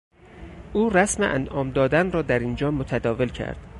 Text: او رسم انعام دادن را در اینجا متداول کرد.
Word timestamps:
او 0.73 0.89
رسم 0.89 1.23
انعام 1.23 1.71
دادن 1.71 2.11
را 2.11 2.21
در 2.21 2.39
اینجا 2.39 2.71
متداول 2.71 3.27
کرد. 3.29 3.59